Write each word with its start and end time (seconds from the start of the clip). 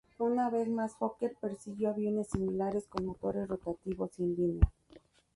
Una 0.17 0.49
vez 0.49 0.67
más, 0.67 0.95
Fokker 0.95 1.35
persiguió 1.39 1.89
aviones 1.89 2.29
similares 2.29 2.87
con 2.89 3.05
motores 3.05 3.47
rotativos 3.47 4.09
y 4.17 4.23
en 4.23 4.35
línea. 4.35 4.71